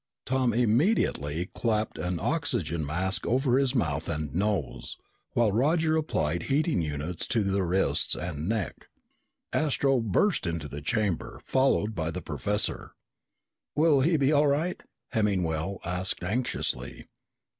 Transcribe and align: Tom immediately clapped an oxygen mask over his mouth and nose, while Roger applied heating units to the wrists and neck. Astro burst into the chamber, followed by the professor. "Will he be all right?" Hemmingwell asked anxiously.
Tom 0.25 0.51
immediately 0.51 1.45
clapped 1.53 1.99
an 1.99 2.19
oxygen 2.19 2.83
mask 2.83 3.27
over 3.27 3.59
his 3.59 3.75
mouth 3.75 4.09
and 4.09 4.33
nose, 4.33 4.97
while 5.33 5.51
Roger 5.51 5.95
applied 5.95 6.41
heating 6.49 6.81
units 6.81 7.27
to 7.27 7.43
the 7.43 7.61
wrists 7.61 8.15
and 8.15 8.49
neck. 8.49 8.87
Astro 9.53 9.99
burst 9.99 10.47
into 10.47 10.67
the 10.67 10.81
chamber, 10.81 11.39
followed 11.45 11.93
by 11.93 12.09
the 12.09 12.19
professor. 12.23 12.95
"Will 13.75 14.01
he 14.01 14.17
be 14.17 14.31
all 14.31 14.47
right?" 14.47 14.81
Hemmingwell 15.13 15.77
asked 15.85 16.23
anxiously. 16.23 17.05